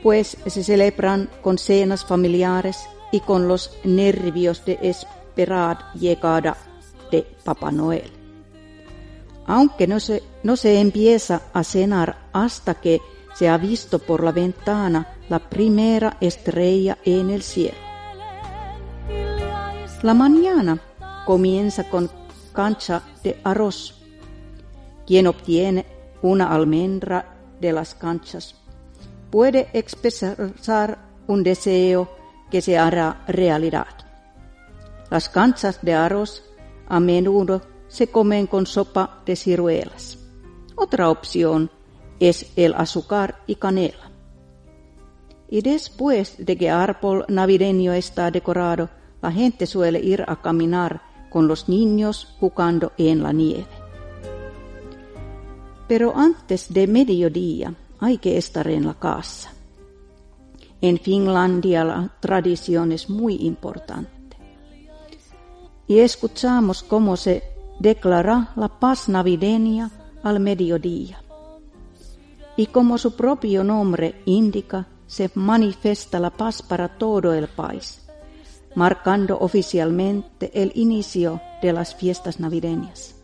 pues 0.04 0.36
se 0.46 0.62
celebran 0.62 1.28
con 1.42 1.58
cenas 1.58 2.04
familiares 2.04 2.88
y 3.10 3.18
con 3.18 3.48
los 3.48 3.76
nervios 3.82 4.64
de 4.64 4.78
esperar 4.82 5.92
llegada 5.94 6.56
de 7.10 7.26
Papá 7.42 7.72
Noel. 7.72 8.08
Aunque 9.48 9.88
no 9.88 9.98
se, 9.98 10.22
no 10.44 10.54
se 10.54 10.78
empieza 10.78 11.42
a 11.52 11.64
cenar 11.64 12.28
hasta 12.32 12.74
que 12.74 13.00
se 13.34 13.48
ha 13.48 13.58
visto 13.58 13.98
por 13.98 14.22
la 14.22 14.30
ventana 14.30 15.08
la 15.28 15.40
primera 15.40 16.18
estrella 16.20 16.98
en 17.04 17.30
el 17.30 17.42
cielo. 17.42 17.78
La 20.04 20.14
mañana 20.14 20.78
comienza 21.26 21.90
con 21.90 22.08
cancha 22.56 23.02
de 23.22 23.38
arroz. 23.44 23.94
Quien 25.06 25.26
obtiene 25.26 25.84
una 26.22 26.52
almendra 26.52 27.36
de 27.60 27.72
las 27.72 27.94
canchas 27.94 28.56
puede 29.30 29.68
expresar 29.74 30.98
un 31.26 31.42
deseo 31.42 32.08
que 32.50 32.62
se 32.62 32.78
hará 32.78 33.22
realidad. 33.28 33.94
Las 35.10 35.28
canchas 35.28 35.80
de 35.82 35.92
arroz 35.92 36.42
a 36.88 36.98
menudo 36.98 37.60
se 37.88 38.08
comen 38.08 38.46
con 38.46 38.66
sopa 38.66 39.22
de 39.26 39.36
ciruelas. 39.36 40.18
Otra 40.74 41.10
opción 41.10 41.70
es 42.18 42.52
el 42.56 42.74
azúcar 42.74 43.42
y 43.46 43.56
canela. 43.56 44.10
Y 45.48 45.60
después 45.60 46.36
de 46.38 46.56
que 46.56 46.70
árbol 46.70 47.24
navideño 47.28 47.92
está 47.92 48.30
decorado, 48.30 48.88
la 49.20 49.30
gente 49.30 49.66
suele 49.66 50.00
ir 50.00 50.24
a 50.26 50.40
caminar 50.40 51.02
con 51.36 51.48
los 51.48 51.68
niños 51.68 52.28
jugando 52.40 52.92
en 52.96 53.22
la 53.22 53.30
nieve. 53.30 53.66
Pero 55.86 56.16
antes 56.16 56.72
de 56.72 56.86
mediodía 56.86 57.74
hay 58.00 58.16
que 58.16 58.38
estar 58.38 58.66
en 58.68 58.86
la 58.86 58.94
casa. 58.94 59.52
En 60.80 60.96
Finlandia 60.98 61.84
la 61.84 62.10
tradición 62.20 62.90
es 62.90 63.10
muy 63.10 63.34
importante. 63.44 64.38
Y 65.86 65.98
escuchamos 65.98 66.82
cómo 66.82 67.18
se 67.18 67.42
declara 67.80 68.52
la 68.56 68.68
paz 68.68 69.06
navideña 69.06 69.90
al 70.22 70.40
mediodía. 70.40 71.22
Y 72.56 72.68
como 72.68 72.96
su 72.96 73.14
propio 73.14 73.62
nombre 73.62 74.22
indica, 74.24 74.86
se 75.06 75.30
manifiesta 75.34 76.18
la 76.18 76.30
paz 76.30 76.62
para 76.62 76.96
todo 76.96 77.34
el 77.34 77.46
país 77.46 78.05
marcando 78.76 79.38
oficialmente 79.38 80.50
el 80.54 80.70
inicio 80.74 81.40
de 81.62 81.72
las 81.72 81.94
fiestas 81.94 82.38
navideñas. 82.38 83.16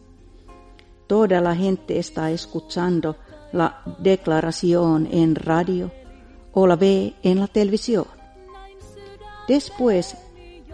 Toda 1.07 1.43
la 1.43 1.55
gente 1.55 1.99
está 1.99 2.31
escuchando 2.31 3.17
la 3.53 3.83
declaración 3.99 5.07
en 5.13 5.35
radio 5.35 5.93
o 6.53 6.67
la 6.67 6.77
ve 6.77 7.15
en 7.23 7.39
la 7.39 7.49
televisión. 7.49 8.07
Después 9.47 10.17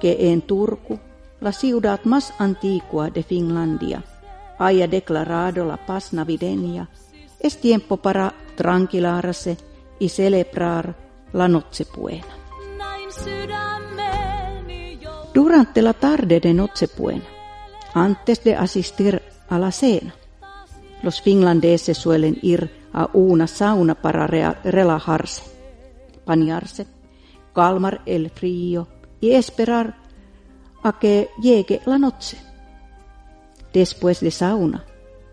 que 0.01 0.31
en 0.31 0.43
Turku, 0.43 1.01
la 1.41 1.53
ciudad 1.53 2.01
más 2.05 2.33
antigua 2.39 3.11
de 3.11 3.25
Finlandia, 3.25 4.05
haya 4.59 4.87
declarado 4.87 5.65
la 5.65 5.77
paz 5.77 6.13
navideña, 6.13 6.89
es 7.41 7.61
tiempo 7.61 7.97
para 7.97 8.33
tranquilarse 8.55 9.57
y 9.99 10.09
celebrar 10.09 10.95
la 11.33 11.49
Nochebuena. 11.49 12.38
Durante 15.39 15.83
la 15.83 15.93
tarde 15.93 16.41
de 16.41 16.53
Nochebuena, 16.53 17.23
antes 17.95 18.43
de 18.43 18.57
asistir 18.57 19.23
a 19.49 19.57
la 19.57 19.71
cena, 19.71 20.13
los 21.01 21.23
finlandeses 21.23 21.97
suelen 21.97 22.41
ir 22.43 22.69
a 22.93 23.09
una 23.13 23.47
sauna 23.47 23.95
para 23.95 24.27
relajarse, 24.27 25.45
bañarse, 26.27 26.89
calmar 27.55 28.03
el 28.05 28.31
frío 28.31 28.89
y 29.21 29.31
esperar 29.31 29.99
a 30.83 30.99
que 30.99 31.31
llegue 31.41 31.83
la 31.87 31.99
noche. 31.99 32.37
Después 33.73 34.19
de 34.19 34.33
sauna, 34.33 34.87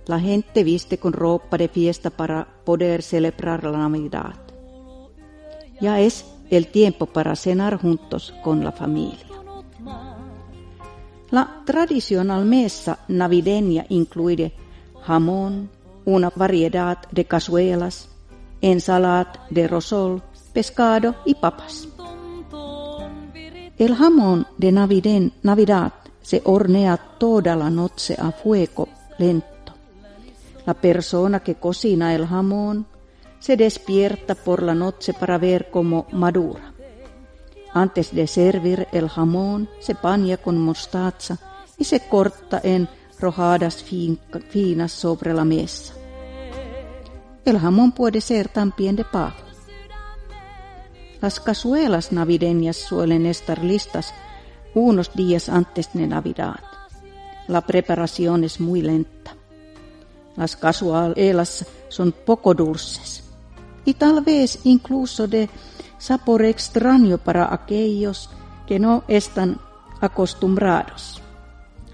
la 0.06 0.20
gente 0.20 0.64
viste 0.64 1.00
con 1.00 1.14
ropa 1.14 1.58
de 1.58 1.68
fiesta 1.68 2.12
para 2.12 2.48
poder 2.64 3.02
celebrar 3.02 3.64
la 3.64 3.90
Navidad. 3.90 4.36
Ya 5.82 6.00
es 6.00 6.26
el 6.52 6.68
tiempo 6.68 7.08
para 7.08 7.36
cenar 7.36 7.82
juntos 7.82 8.36
con 8.44 8.64
la 8.64 8.72
familia. 8.72 9.45
La 11.32 11.62
tradicional 11.66 12.46
mesa 12.46 13.00
navideña 13.08 13.86
incluye 13.90 14.54
jamón, 15.04 15.70
una 16.06 16.32
variedad 16.36 17.00
de 17.12 17.26
cazuelas, 17.26 18.10
ensalada 18.62 19.46
de 19.50 19.68
rosol, 19.68 20.22
pescado 20.54 21.16
y 21.26 21.36
papas. 21.36 21.88
El 23.78 23.96
jamón 23.96 24.48
de 24.58 24.72
Navidad 24.72 25.94
se 26.22 26.42
hornea 26.46 26.96
toda 27.18 27.56
la 27.56 27.70
noche 27.70 28.16
a 28.18 28.32
fuego 28.32 28.88
lento. 29.18 29.74
La 30.66 30.74
persona 30.74 31.42
que 31.42 31.56
cocina 31.56 32.16
el 32.16 32.26
jamón 32.26 32.86
se 33.40 33.58
despierta 33.58 34.34
por 34.34 34.64
la 34.64 34.74
noche 34.74 35.14
para 35.14 35.38
ver 35.38 35.70
cómo 35.70 36.08
madura. 36.12 36.75
Antes 37.76 38.16
de 38.16 38.26
servir 38.26 38.88
el 38.94 39.10
jamón, 39.10 39.68
se 39.82 39.96
paña 39.96 40.38
con 40.38 40.58
mostaza 40.58 41.38
y 41.78 41.84
se 41.84 42.08
corta 42.08 42.62
en 42.64 42.88
rojadas 43.20 43.84
finas 43.84 44.94
sobre 44.94 45.34
la 45.34 45.44
mesa. 45.44 45.94
El 47.44 47.60
jamón 47.60 47.92
puede 47.92 48.22
ser 48.22 48.48
también 48.48 48.96
de 48.96 49.04
pavo. 49.04 49.36
Las 51.20 51.42
cazuelas 51.42 52.14
navideñas 52.14 52.78
suelen 52.78 53.26
estar 53.26 53.62
listas 53.62 54.14
unos 54.74 55.14
días 55.14 55.50
antes 55.50 55.90
de 55.92 56.08
Navidad. 56.08 56.62
La 57.50 57.60
preparación 57.60 58.46
es 58.46 58.62
muy 58.62 58.84
lenta. 58.84 59.36
Las 60.38 60.56
cazuelas 60.56 61.66
son 61.90 62.14
poco 62.14 62.54
dulces 62.54 63.22
y 63.84 63.96
tal 63.96 64.22
vez 64.22 64.60
incluso 64.64 65.28
de 65.28 65.50
sabor 66.06 66.46
extraño 66.46 67.18
para 67.18 67.52
aquellos 67.52 68.30
que 68.68 68.78
no 68.78 69.04
están 69.08 69.60
acostumbrados. 70.02 71.20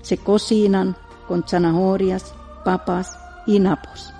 Se 0.02 0.18
cocinan 0.18 0.98
con 1.30 1.48
zanahorias, 1.48 2.34
papas 2.66 3.18
y 3.48 3.58
napos. 3.60 4.14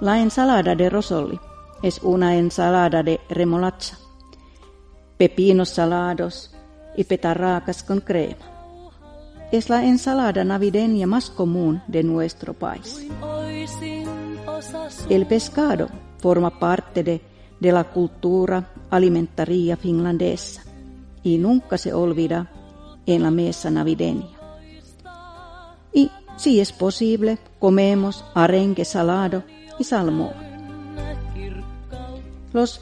La 0.00 0.18
ensalada 0.20 0.74
de 0.74 0.88
rosoli 0.88 1.38
es 1.82 2.00
una 2.02 2.36
ensalada 2.36 3.02
de 3.02 3.20
remolacha, 3.28 3.98
pepinos 5.18 5.68
salados 5.68 6.54
y 6.96 7.04
petarracas 7.04 7.82
con 7.82 8.00
crema. 8.00 8.46
es 9.52 9.68
la 9.68 9.84
ensalada 9.84 10.42
navideña 10.42 11.06
más 11.06 11.30
común 11.30 11.82
de 11.86 12.02
nuestro 12.02 12.54
país. 12.54 13.06
El 15.08 15.26
pescado 15.26 15.88
forma 16.18 16.58
parte 16.58 17.04
de, 17.04 17.35
de 17.60 17.72
la 17.72 17.84
cultura 17.84 18.72
alimentaria 18.90 19.76
finlandesa 19.76 20.62
y 21.22 21.38
nunca 21.38 21.78
se 21.78 21.92
olvida 21.92 22.50
en 23.06 23.22
la 23.22 23.30
mesa 23.30 23.70
navideña. 23.70 24.26
Y 25.92 26.10
si 26.36 26.60
es 26.60 26.72
posible, 26.72 27.38
comemos 27.58 28.24
arenque 28.34 28.84
salado 28.84 29.42
y 29.78 29.84
salmón. 29.84 30.34
Los 32.52 32.80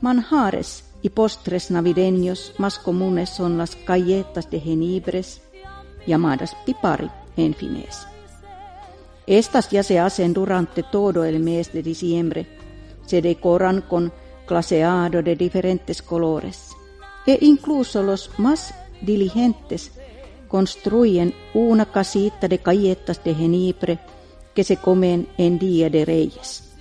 manjares 0.00 0.84
y 1.02 1.10
postres 1.10 1.70
navideños 1.70 2.54
más 2.58 2.78
comunes 2.78 3.30
son 3.30 3.58
las 3.58 3.76
galletas 3.86 4.50
de 4.50 4.60
jenibres, 4.60 5.42
llamadas 6.06 6.56
pipari 6.64 7.10
en 7.36 7.54
finés. 7.54 8.06
Estas 9.26 9.68
ya 9.70 9.82
se 9.82 9.98
hacen 9.98 10.32
durante 10.32 10.82
todo 10.82 11.24
el 11.24 11.40
mes 11.40 11.72
de 11.72 11.82
diciembre. 11.82 12.55
Se 13.06 13.22
decoran 13.22 13.82
con 13.82 14.12
glaseado 14.46 15.22
de 15.22 15.34
diferentes 15.36 16.02
colores. 16.02 16.70
E 17.26 17.38
incluso 17.40 18.02
los 18.02 18.30
más 18.38 18.74
diligentes 19.00 19.92
construyen 20.48 21.34
una 21.54 21.86
casita 21.86 22.46
de 22.46 22.58
galletas 22.58 23.22
de 23.24 23.34
jenibres 23.34 23.98
que 24.54 24.64
se 24.64 24.76
comen 24.76 25.28
en 25.36 25.58
Día 25.58 25.90
de 25.90 26.04
Reyes. 26.04 26.72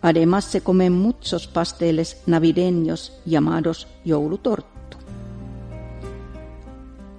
Además 0.00 0.44
se 0.44 0.60
comen 0.60 0.92
muchos 0.92 1.46
pasteles 1.46 2.22
navideños 2.26 3.12
llamados 3.24 3.86
joulutorttu. 4.04 4.98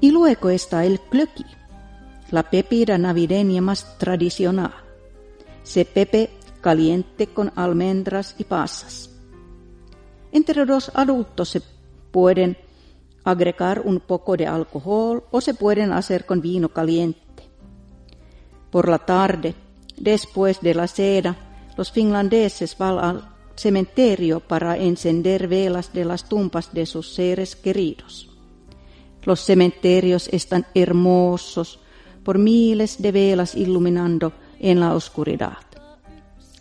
Y 0.02 0.12
luego 0.12 0.50
está 0.50 0.86
el 0.86 1.00
klöki, 1.00 1.46
la 2.30 2.44
pepida 2.44 2.98
navideña 2.98 3.62
más 3.62 3.98
tradicional. 3.98 4.74
Se 5.64 5.86
pepe 5.86 6.30
caliente 6.64 7.28
con 7.28 7.52
almendras 7.56 8.36
y 8.40 8.46
pasas. 8.46 9.12
Entre 10.32 10.66
los 10.66 10.90
adultos 10.96 11.50
se 11.50 11.62
pueden 12.10 12.58
agregar 13.24 13.82
un 13.82 14.00
poco 14.00 14.36
de 14.36 14.48
alcohol 14.48 15.26
o 15.30 15.42
se 15.42 15.54
pueden 15.54 15.92
hacer 15.92 16.26
con 16.26 16.42
vino 16.42 16.70
caliente. 16.70 17.44
Por 18.72 18.90
la 18.90 18.98
tarde, 18.98 19.54
después 19.98 20.62
de 20.62 20.74
la 20.74 20.88
cena, 20.88 21.38
los 21.78 21.92
finlandeses 21.92 22.76
van 22.78 22.98
al 22.98 23.30
cementerio 23.56 24.40
para 24.40 24.78
encender 24.78 25.48
velas 25.48 25.94
de 25.94 26.06
las 26.06 26.28
tumbas 26.28 26.74
de 26.74 26.86
sus 26.86 27.14
seres 27.14 27.56
queridos. 27.56 28.30
Los 29.24 29.42
cementerios 29.42 30.28
están 30.30 30.66
hermosos 30.74 31.80
por 32.24 32.38
miles 32.38 33.02
de 33.02 33.12
velas 33.12 33.54
iluminando 33.56 34.34
en 34.60 34.80
la 34.80 34.96
oscuridad. 34.96 35.73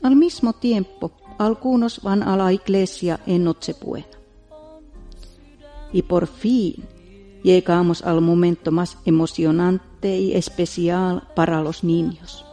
Al 0.03 0.17
mismo 0.17 0.53
tiempo, 0.53 1.13
algunos 1.39 2.03
van 2.03 2.23
a 2.23 2.37
la 2.37 2.53
iglesia 2.53 3.21
en 3.27 3.45
Nochebuena. 3.45 4.07
Y 5.93 6.03
por 6.03 6.27
fin 6.27 6.85
llegamos 7.43 8.03
al 8.03 8.21
momento 8.21 8.71
más 8.71 8.99
emocionante 9.05 10.19
y 10.19 10.35
especial 10.35 11.29
para 11.35 11.61
los 11.63 11.85
niños 11.85 12.45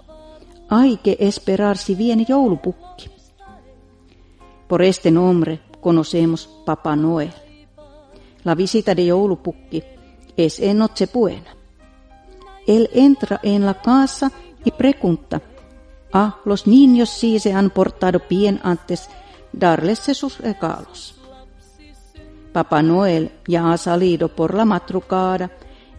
hay 0.69 0.97
que 0.97 1.17
esperar 1.19 1.77
si 1.77 1.95
viene 1.95 2.25
joulupukki. 2.25 3.09
Por 4.67 4.83
este 4.83 5.09
nombre 5.09 5.59
conocemos 5.81 6.47
Papá 6.63 6.95
Noel. 6.95 7.33
La 8.43 8.53
visita 8.53 8.93
de 8.93 9.09
joulupukki 9.09 9.83
es 10.37 10.59
en 10.59 10.77
Nochebuena. 10.77 11.55
Él 12.67 12.87
entra 12.93 13.39
en 13.41 13.65
la 13.65 13.81
casa 13.81 14.31
y 14.63 14.69
pregunta, 14.69 15.41
¿a 16.13 16.37
los 16.45 16.67
niños 16.67 17.09
si 17.09 17.39
se 17.39 17.53
han 17.53 17.69
portado 17.69 18.21
bien 18.29 18.59
antes 18.63 19.09
darles 19.51 19.99
sus 19.99 20.39
regalos. 20.39 21.15
Papá 22.51 22.81
Noel 22.81 23.31
ya 23.47 23.71
ha 23.71 23.77
salido 23.77 24.29
por 24.29 24.53
la 24.53 24.65
madrugada 24.65 25.51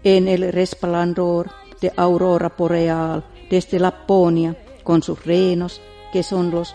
en 0.02 0.28
el 0.28 0.52
resplandor 0.52 1.50
de 1.80 1.92
aurora 1.96 2.52
boreal 2.56 3.24
desde 3.48 3.78
Laponia 3.78 4.56
con 4.82 5.02
sus 5.02 5.24
renos, 5.24 5.80
que 6.12 6.22
son 6.22 6.50
los 6.50 6.74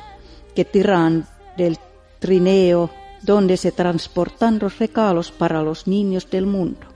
que 0.55 0.65
tiran 0.65 1.27
del 1.57 1.77
trineo 2.19 2.89
donde 3.21 3.57
se 3.57 3.71
transportan 3.71 4.59
los 4.59 4.79
regalos 4.79 5.31
para 5.31 5.61
los 5.61 5.87
niños 5.87 6.29
del 6.29 6.45
mundo. 6.45 6.87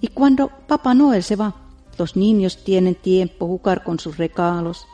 Y 0.00 0.08
cuando 0.08 0.50
Papá 0.66 0.94
Noel 0.94 1.22
se 1.22 1.36
va, 1.36 1.54
los 2.00 2.16
niños 2.16 2.64
tienen 2.64 2.94
tiempo 2.94 3.46
jugar 3.46 3.84
con 3.84 3.98
sus 4.00 4.16
regalos 4.16 4.86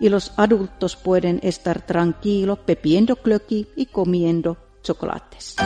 y 0.00 0.08
los 0.08 0.32
adultos 0.36 0.94
pueden 0.96 1.40
estar 1.42 1.84
tranquilos 1.84 2.60
bebiendo 2.64 3.16
cloqui 3.16 3.66
y 3.74 3.86
comiendo 3.86 4.56
chocolates. 4.82 5.56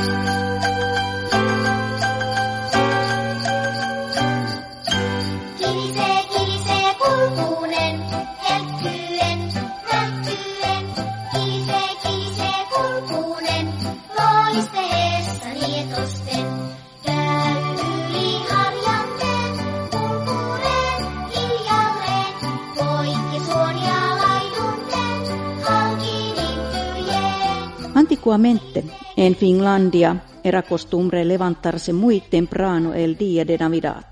Antiguamente, 28.19 28.83
en 29.15 29.37
Finlandia 29.37 30.25
era 30.43 30.65
costumbre 30.65 31.25
levantarse 31.25 31.93
muy 31.93 32.21
temprano 32.21 32.93
el 32.93 33.17
día 33.17 33.45
de 33.45 33.57
Navidad 33.57 34.07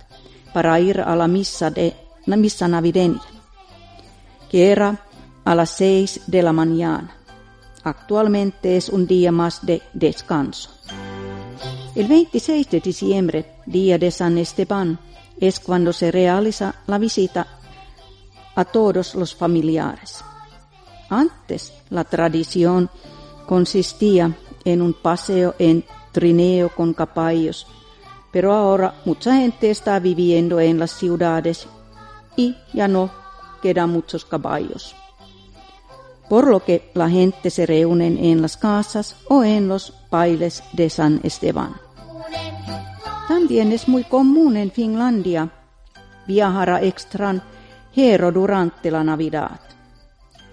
para 0.55 0.79
ir 0.79 1.01
a 1.01 1.17
la 1.17 1.27
misa, 1.27 1.73
de, 1.73 1.93
la 2.25 2.37
misa 2.37 2.69
navideña, 2.69 3.21
que 4.49 4.71
era 4.71 4.97
a 5.45 5.55
las 5.57 5.71
seis 5.71 6.21
de 6.29 6.41
la 6.41 6.53
mañana. 6.53 7.17
Actualmente 7.83 8.77
es 8.77 8.91
un 8.91 9.09
día 9.09 9.33
más 9.33 9.67
de 9.67 9.83
descanso. 9.93 10.71
El 11.97 12.07
26 12.07 12.71
de 12.71 12.81
diciembre, 12.81 13.57
día 13.67 13.99
de 13.99 14.13
San 14.13 14.39
Esteban, 14.39 15.01
es 15.41 15.59
cuando 15.59 15.93
se 15.93 16.13
realiza 16.13 16.77
la 16.87 16.99
visita 16.99 17.45
a 18.55 18.65
todos 18.65 19.17
los 19.17 19.35
familiares. 19.35 20.23
Antes, 21.11 21.73
la 21.91 22.05
tradición 22.05 22.89
consistía 23.47 24.37
en 24.65 24.83
un 24.83 24.93
paseo 24.93 25.55
en 25.59 25.85
trineo 26.13 26.69
con 26.71 26.93
caballos, 26.93 27.67
pero 28.33 28.53
ahora 28.53 28.95
mucha 29.05 29.37
gente 29.37 29.71
está 29.71 29.99
viviendo 29.99 30.61
en 30.61 30.79
las 30.79 30.91
ciudades 30.91 31.67
y 32.37 32.55
ya 32.73 32.89
no 32.89 33.11
quedan 33.63 33.91
muchos 33.91 34.25
caballos. 34.25 34.95
Por 36.29 36.49
lo 36.49 36.61
que 36.65 36.91
la 36.95 37.09
gente 37.09 37.51
se 37.51 37.67
reúne 37.67 38.09
en 38.31 38.43
las 38.43 38.57
casas 38.57 39.17
o 39.29 39.45
en 39.45 39.69
los 39.69 39.95
bailes 40.11 40.63
de 40.73 40.91
San 40.91 41.21
Esteban. 41.23 41.77
También 43.29 43.73
es 43.73 43.89
muy 43.89 44.05
común 44.05 44.57
en 44.57 44.71
Finlandia 44.71 45.51
viajar 46.27 46.71
a 46.71 46.83
extranjero 46.83 48.33
durante 48.33 48.91
la 48.91 49.05
Navidad. 49.05 49.61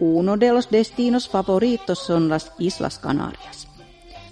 Uno 0.05 0.35
de 0.35 0.51
los 0.51 0.69
destinos 0.69 1.29
favoritos 1.29 1.97
son 1.97 2.27
las 2.27 2.51
Islas 2.59 2.99
Canarias. 2.99 3.69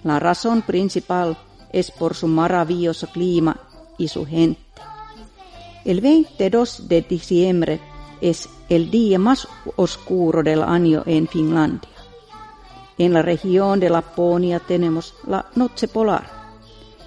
La 0.04 0.20
razón 0.20 0.64
principal 0.64 1.38
es 1.72 1.92
por 1.92 2.14
su 2.14 2.28
maravilloso 2.28 3.08
clima 3.08 3.56
y 3.98 4.10
su 4.10 4.26
gente. 4.26 4.60
El 5.86 6.02
22 6.02 6.90
de 6.90 7.02
diciembre 7.04 7.80
es 8.20 8.50
el 8.68 8.92
día 8.92 9.18
más 9.18 9.48
oscuro 9.78 10.44
del 10.44 10.62
año 10.62 11.04
en 11.06 11.30
Finlandia. 11.30 11.90
En 12.98 13.14
la 13.14 13.22
región 13.22 13.80
de 13.80 13.90
Laponia 13.90 14.60
tenemos 14.60 15.14
la 15.26 15.46
noche 15.56 15.88
polar. 15.88 16.30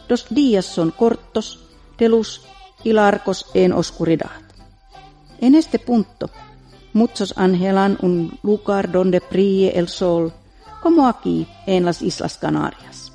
Los 0.09 0.27
días 0.31 0.65
son 0.65 0.91
cortos, 0.91 1.69
de 1.99 2.09
luz 2.09 2.41
y 2.83 2.95
largos 2.95 3.45
en 3.53 3.75
oscuridad. 3.75 4.41
En 5.39 5.55
este 5.55 5.79
punto 5.79 6.31
Muchos 6.95 7.35
anhelan 7.37 7.99
un 8.01 8.39
lugar 8.43 8.91
donde 8.91 9.21
brille 9.31 9.79
el 9.79 9.89
sol, 9.89 10.33
como 10.83 11.07
aquí 11.07 11.47
en 11.67 11.85
las 11.85 12.01
Islas 12.01 12.39
Canarias. 12.39 13.13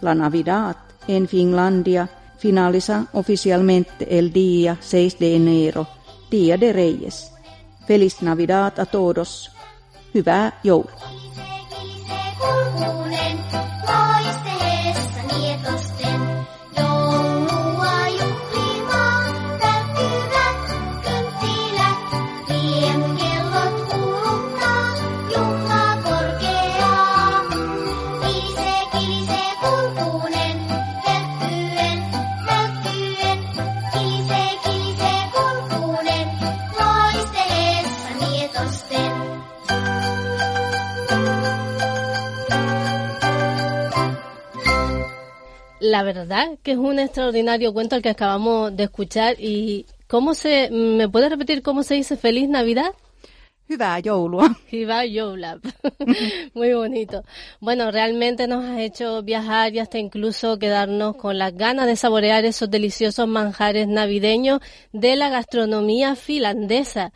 La 0.00 0.14
Navidad 0.14 0.76
en 1.08 1.26
Finlandia 1.26 2.08
finaliza 2.38 3.06
oficialmente 3.12 4.18
el 4.18 4.32
día 4.32 4.78
6 4.80 5.18
de 5.18 5.34
enero, 5.34 5.88
Día 6.30 6.56
de 6.56 6.72
Reyes. 6.72 7.32
Feliz 7.86 8.22
Navidad 8.22 8.78
a 8.78 8.86
todos. 8.86 9.50
Hyvää 10.14 10.52
joulua. 10.64 11.00
La 45.90 46.02
verdad 46.02 46.58
que 46.62 46.72
es 46.72 46.78
un 46.78 46.98
extraordinario 46.98 47.72
cuento 47.72 47.96
el 47.96 48.02
que 48.02 48.10
acabamos 48.10 48.74
de 48.76 48.84
escuchar 48.84 49.36
y 49.38 49.86
¿cómo 50.06 50.34
se 50.34 50.70
me 50.70 51.08
puede 51.08 51.28
repetir 51.28 51.62
cómo 51.62 51.82
se 51.82 51.94
dice 51.94 52.16
feliz 52.16 52.48
Navidad? 52.48 52.92
Muy 56.54 56.72
bonito. 56.74 57.22
Bueno, 57.60 57.92
realmente 57.92 58.48
nos 58.48 58.64
ha 58.64 58.82
hecho 58.82 59.22
viajar 59.22 59.72
y 59.74 59.78
hasta 59.78 59.98
incluso 59.98 60.58
quedarnos 60.58 61.14
con 61.14 61.38
las 61.38 61.54
ganas 61.54 61.86
de 61.86 61.94
saborear 61.94 62.44
esos 62.44 62.68
deliciosos 62.68 63.28
manjares 63.28 63.86
navideños 63.86 64.60
de 64.92 65.14
la 65.14 65.28
gastronomía 65.28 66.16
finlandesa. 66.16 67.12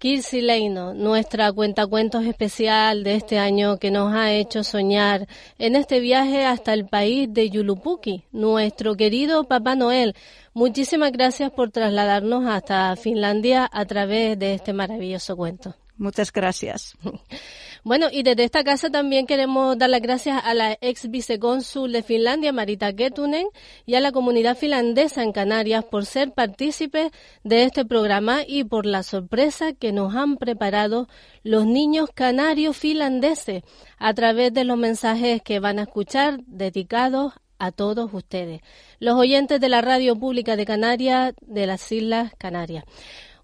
Kirsi 0.00 0.40
Leino, 0.40 0.94
nuestra 0.94 1.52
cuentacuentos 1.52 2.24
especial 2.24 3.04
de 3.04 3.16
este 3.16 3.38
año 3.38 3.78
que 3.78 3.90
nos 3.90 4.14
ha 4.14 4.32
hecho 4.32 4.64
soñar 4.64 5.28
en 5.58 5.76
este 5.76 6.00
viaje 6.00 6.46
hasta 6.46 6.72
el 6.72 6.86
país 6.86 7.28
de 7.30 7.50
Yulupuki, 7.50 8.24
nuestro 8.32 8.96
querido 8.96 9.44
Papá 9.44 9.74
Noel. 9.74 10.16
Muchísimas 10.54 11.12
gracias 11.12 11.50
por 11.50 11.70
trasladarnos 11.70 12.46
hasta 12.46 12.96
Finlandia 12.96 13.68
a 13.70 13.84
través 13.84 14.38
de 14.38 14.54
este 14.54 14.72
maravilloso 14.72 15.36
cuento. 15.36 15.76
Muchas 15.98 16.32
gracias. 16.32 16.96
Bueno, 17.82 18.08
y 18.12 18.22
desde 18.22 18.44
esta 18.44 18.62
casa 18.62 18.90
también 18.90 19.26
queremos 19.26 19.78
dar 19.78 19.88
las 19.88 20.02
gracias 20.02 20.42
a 20.44 20.52
la 20.52 20.76
ex 20.82 21.10
vicecónsul 21.10 21.92
de 21.92 22.02
Finlandia, 22.02 22.52
Marita 22.52 22.92
Ketunen, 22.92 23.46
y 23.86 23.94
a 23.94 24.00
la 24.00 24.12
comunidad 24.12 24.56
finlandesa 24.56 25.22
en 25.22 25.32
Canarias 25.32 25.84
por 25.84 26.04
ser 26.04 26.32
partícipes 26.32 27.10
de 27.42 27.62
este 27.62 27.86
programa 27.86 28.40
y 28.46 28.64
por 28.64 28.84
la 28.84 29.02
sorpresa 29.02 29.72
que 29.72 29.92
nos 29.92 30.14
han 30.14 30.36
preparado 30.36 31.08
los 31.42 31.64
niños 31.64 32.10
canarios 32.14 32.76
finlandeses 32.76 33.62
a 33.96 34.12
través 34.12 34.52
de 34.52 34.64
los 34.64 34.76
mensajes 34.76 35.40
que 35.40 35.58
van 35.58 35.78
a 35.78 35.82
escuchar 35.82 36.40
dedicados 36.46 37.32
a 37.58 37.72
todos 37.72 38.12
ustedes, 38.12 38.60
los 38.98 39.16
oyentes 39.16 39.60
de 39.60 39.68
la 39.68 39.80
radio 39.80 40.16
pública 40.16 40.56
de 40.56 40.64
Canarias, 40.66 41.34
de 41.40 41.66
las 41.66 41.92
Islas 41.92 42.32
Canarias 42.36 42.84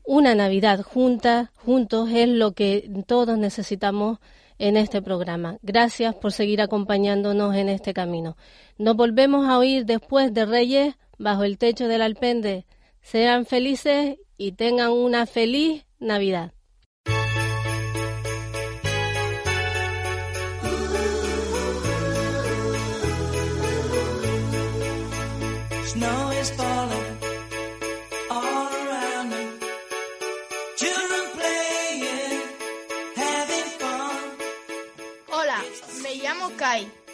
una 0.07 0.35
Navidad 0.35 0.83
junta, 0.83 1.53
juntos 1.57 2.11
es 2.13 2.29
lo 2.29 2.53
que 2.53 2.89
todos 3.07 3.37
necesitamos 3.39 4.19
en 4.59 4.77
este 4.77 5.03
programa. 5.03 5.59
Gracias 5.63 6.15
por 6.15 6.33
seguir 6.33 6.61
acompañándonos 6.63 7.55
en 7.57 7.69
este 7.69 7.93
camino. 7.93 8.37
Nos 8.79 8.97
volvemos 8.97 9.47
a 9.47 9.59
oír 9.59 9.85
después 9.85 10.33
de 10.33 10.47
Reyes 10.47 10.95
bajo 11.19 11.45
el 11.45 11.59
techo 11.59 11.89
del 11.89 12.03
Alpende. 12.03 12.67
Sean 13.03 13.47
felices 13.47 14.17
y 14.39 14.53
tengan 14.53 14.93
una 14.93 15.27
feliz 15.27 15.85
Navidad. 15.99 16.56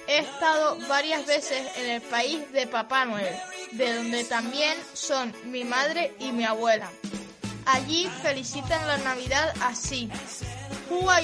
He 0.08 0.18
estado 0.18 0.76
varias 0.88 1.26
veces 1.26 1.64
en 1.76 1.90
el 1.90 2.02
país 2.02 2.50
de 2.52 2.66
Papá 2.66 3.04
Noel, 3.04 3.34
de 3.72 3.94
donde 3.94 4.24
también 4.24 4.76
son 4.92 5.32
mi 5.44 5.64
madre 5.64 6.14
y 6.18 6.32
mi 6.32 6.44
abuela. 6.44 6.90
Allí 7.66 8.08
felicitan 8.22 8.86
la 8.88 8.98
Navidad 8.98 9.54
así. 9.62 10.10
Hua 10.90 11.20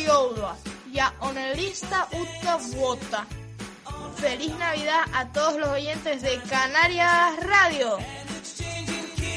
ya 0.93 1.15
onelista 1.21 2.09
utta 2.13 2.57
vuota. 2.77 3.27
Feliz 4.17 4.55
Navidad 4.59 5.03
a 5.13 5.27
todos 5.33 5.59
los 5.59 5.69
oyentes 5.69 6.23
de 6.23 6.41
Canarias 6.49 7.37
Radio. 7.41 7.99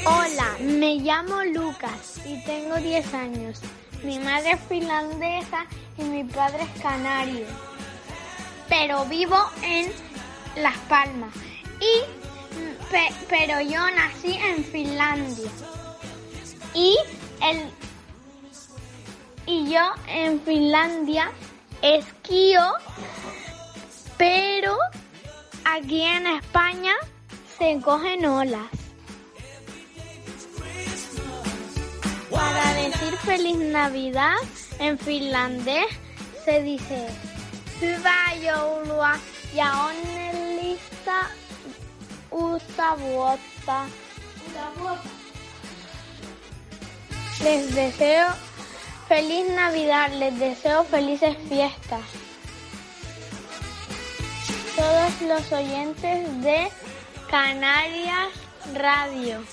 Hola, 0.05 0.57
me 0.59 0.95
llamo 0.95 1.43
Lucas 1.45 2.19
y 2.25 2.43
tengo 2.43 2.77
10 2.77 3.13
años. 3.13 3.61
Mi 4.03 4.19
madre 4.19 4.51
es 4.51 4.61
finlandesa 4.67 5.65
y 5.97 6.03
mi 6.03 6.23
padre 6.23 6.63
es 6.63 6.81
canario 6.81 7.70
pero 8.81 9.05
vivo 9.05 9.37
en 9.61 9.91
Las 10.55 10.75
Palmas. 10.89 11.35
Y, 11.79 12.01
pero 13.29 13.61
yo 13.61 13.79
nací 13.91 14.33
en 14.33 14.63
Finlandia. 14.65 15.51
Y, 16.73 16.97
el, 17.43 17.69
y 19.45 19.71
yo 19.71 19.81
en 20.07 20.41
Finlandia 20.41 21.31
esquío, 21.83 22.73
pero 24.17 24.75
aquí 25.63 26.01
en 26.01 26.25
España 26.25 26.93
se 27.59 27.79
cogen 27.81 28.25
olas. 28.25 28.67
Para 32.31 32.73
decir 32.73 33.13
feliz 33.17 33.57
Navidad 33.57 34.37
en 34.79 34.97
finlandés 34.97 35.85
se 36.43 36.63
dice 36.63 37.07
Hyvää 37.81 38.33
joulua 38.33 39.11
ja 39.53 39.71
onnellista 39.71 41.25
uutta 42.31 42.99
vuotta. 42.99 43.85
Les 47.43 47.75
deseo 47.75 48.27
feliz 49.09 49.55
Navidad, 49.55 50.11
les 50.13 50.39
deseo 50.39 50.83
felices 50.83 51.37
fiestas. 51.49 52.05
Todos 54.75 55.21
los 55.21 55.51
oyentes 55.51 56.43
de 56.43 56.71
Canarias 57.31 58.29
Radio. 58.75 59.43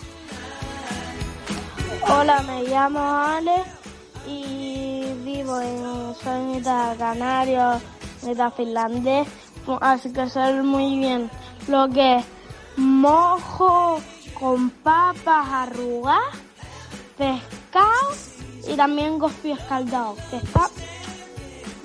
Hola, 2.02 2.42
me 2.42 2.62
llamo 2.64 3.00
Ale 3.00 3.64
y 4.26 5.14
vivo 5.24 5.60
en 5.60 6.14
Soy 6.14 6.62
Canario 6.98 7.97
de 8.22 8.50
finlandés, 8.56 9.28
así 9.80 10.12
que 10.12 10.28
sé 10.28 10.62
muy 10.62 10.98
bien 10.98 11.30
lo 11.68 11.88
que 11.88 12.16
es 12.16 12.24
mojo 12.76 14.00
con 14.38 14.70
papas 14.70 15.48
arrugadas, 15.48 16.34
pescado 17.16 18.10
y 18.66 18.76
también 18.76 19.18
gofio 19.18 19.54
escaldado, 19.54 20.16
que 20.30 20.36
está 20.36 20.70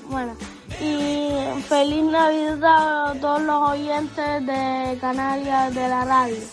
bueno. 0.09 0.35
Y 0.81 1.61
feliz 1.63 2.03
Navidad 2.03 3.11
a 3.11 3.13
todos 3.19 3.41
los 3.41 3.69
oyentes 3.71 4.45
de 4.45 4.97
Canarias 4.99 5.73
de 5.73 5.87
la 5.87 6.05
radio. 6.05 6.43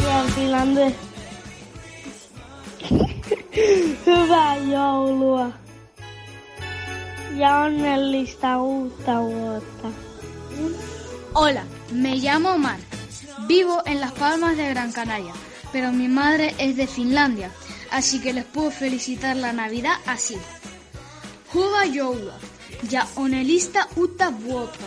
Y 0.00 0.06
en 0.06 0.28
finlandés. 0.32 0.94
Hyvää 4.06 4.56
lista 7.34 8.58
Hola, 11.32 11.64
me 11.92 12.16
llamo 12.16 12.50
Omar. 12.50 12.78
Vivo 13.48 13.82
en 13.86 14.00
las 14.00 14.12
Palmas 14.12 14.56
de 14.56 14.68
Gran 14.68 14.92
Canaria, 14.92 15.32
pero 15.72 15.90
mi 15.90 16.08
madre 16.08 16.54
es 16.58 16.76
de 16.76 16.86
Finlandia, 16.86 17.50
así 17.90 18.20
que 18.20 18.32
les 18.32 18.44
puedo 18.44 18.70
felicitar 18.70 19.36
la 19.36 19.52
Navidad 19.52 19.96
así. 20.06 20.36
Juba 21.52 21.86
Youla, 21.86 22.36
ya 22.88 23.06
onelista 23.16 23.88
uta 23.96 24.30
vuota. 24.30 24.86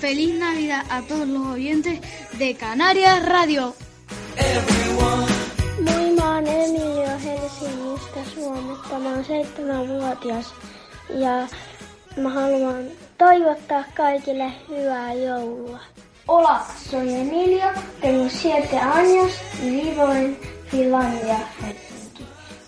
Feliz 0.00 0.34
Navidad 0.38 0.84
a 0.90 1.02
todos 1.02 1.28
los 1.28 1.46
oyentes 1.46 2.00
de 2.38 2.54
Canarias 2.54 3.26
Radio. 3.26 3.74
Suomesta. 8.34 8.98
Mä 8.98 9.08
oon 9.08 9.24
seitsemänvuotias 9.24 10.54
ja 11.20 11.48
Mä 12.20 12.28
haluan 12.28 12.84
toivottaa 13.18 13.84
kaikille 13.94 14.52
hyvää 14.68 15.12
joulua. 15.12 15.78
Hola, 16.28 16.66
soy 16.90 17.14
Emilio, 17.14 17.66
tengo 18.00 18.28
siete 18.28 18.78
años 18.78 19.32
y 19.62 19.70
vivo 19.70 20.12
en 20.12 20.36
Finlandia, 20.66 21.38
Helsinki. 21.62 22.26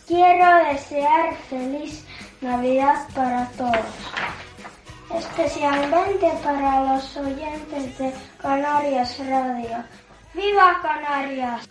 Quiero 0.08 0.72
desear 0.72 1.34
feliz 1.50 2.04
Navidad 2.40 2.96
para 3.14 3.46
todos, 3.58 3.86
especialmente 5.18 6.30
para 6.44 6.94
los 6.94 7.16
oyentes 7.16 7.98
de 7.98 8.12
Canarias 8.42 9.18
Radio. 9.18 9.84
¡Viva 10.34 10.80
Canarias! 10.82 11.68